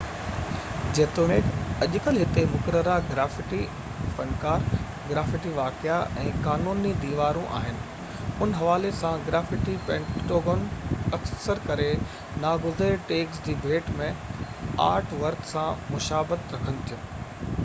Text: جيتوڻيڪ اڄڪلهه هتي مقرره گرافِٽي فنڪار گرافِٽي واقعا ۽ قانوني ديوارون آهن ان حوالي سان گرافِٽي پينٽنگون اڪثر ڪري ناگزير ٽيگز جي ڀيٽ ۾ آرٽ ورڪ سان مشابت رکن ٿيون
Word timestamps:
جيتوڻيڪ 0.97 1.49
اڄڪلهه 1.87 2.25
هتي 2.27 2.43
مقرره 2.53 2.93
گرافِٽي 3.09 3.59
فنڪار 4.19 4.63
گرافِٽي 5.09 5.51
واقعا 5.57 5.97
۽ 6.21 6.31
قانوني 6.47 6.93
ديوارون 7.03 7.51
آهن 7.59 7.77
ان 8.45 8.55
حوالي 8.61 8.93
سان 9.01 9.21
گرافِٽي 9.27 9.75
پينٽنگون 9.91 10.63
اڪثر 11.19 11.61
ڪري 11.69 11.89
ناگزير 12.47 12.97
ٽيگز 13.11 13.43
جي 13.49 13.57
ڀيٽ 13.67 13.95
۾ 14.01 14.11
آرٽ 14.89 15.13
ورڪ 15.25 15.45
سان 15.53 15.85
مشابت 15.97 16.57
رکن 16.57 16.81
ٿيون 16.89 17.53